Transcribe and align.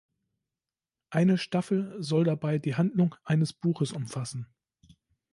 Eine 1.11 1.37
Staffel 1.37 1.95
soll 2.01 2.23
dabei 2.23 2.57
die 2.57 2.73
Handlung 2.73 3.13
eines 3.23 3.53
Buches 3.53 3.91
umfassen. 3.91 4.47